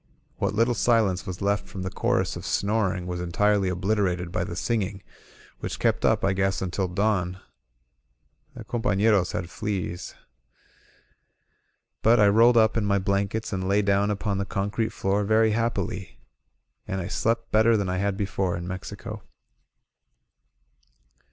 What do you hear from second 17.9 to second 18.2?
had